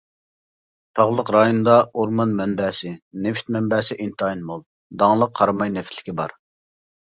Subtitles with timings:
[0.99, 2.95] تاغلىق رايوندا ئورمان مەنبەسى،
[3.27, 4.67] نېفىت مەنبەسى ئىنتايىن مول،
[5.05, 6.37] داڭلىق قاراماي نېفىتلىكى بار.